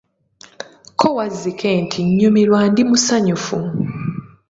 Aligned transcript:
Ko 0.99 1.07
Wazzike 1.17 1.69
nti, 1.83 1.99
nyumirwa 2.17 2.59
ndi 2.71 2.81
musanyufu. 2.89 3.57